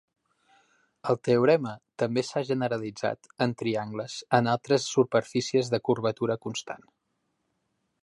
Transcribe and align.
El 1.13 1.19
teorema 1.27 1.73
també 2.03 2.23
s'ha 2.29 2.43
generalitzat 2.49 3.31
en 3.47 3.55
triangles 3.61 4.19
en 4.41 4.53
altres 4.57 4.91
superfícies 4.97 5.73
de 5.75 5.85
curvatura 5.91 6.43
constant. 6.49 6.93